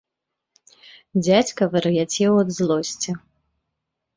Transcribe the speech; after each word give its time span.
Дзядзька 1.23 1.63
вар'яцеў 1.75 2.33
ад 2.45 2.49
злосці. 2.59 3.11